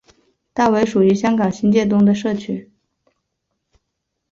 [0.51, 2.71] 大围属于香港新界东的社区。